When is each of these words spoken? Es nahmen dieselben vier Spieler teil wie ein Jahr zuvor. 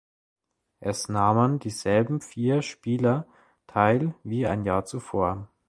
Es 0.79 1.09
nahmen 1.09 1.59
dieselben 1.59 2.21
vier 2.21 2.63
Spieler 2.63 3.27
teil 3.67 4.15
wie 4.23 4.47
ein 4.47 4.65
Jahr 4.65 4.83
zuvor. 4.83 5.47